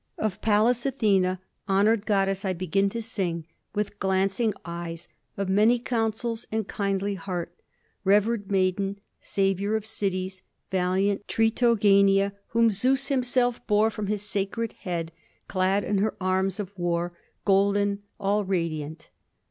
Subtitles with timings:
[0.17, 6.47] "Of Pallas Athena, honored goddess, I begin to sing, with glancing eyes, of many counsels
[6.51, 7.53] and kindly heart,
[8.03, 10.41] revered maiden, savior of cities,
[10.71, 15.11] valiant, Tritogenia, whom Zeus himself bore from his sacred head,
[15.47, 17.13] clad in her arms of war,
[17.45, 19.09] golden, all radiant.